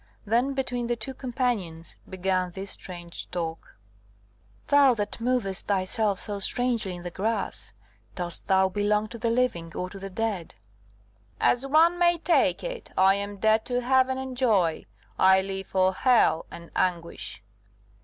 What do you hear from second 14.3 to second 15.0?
joy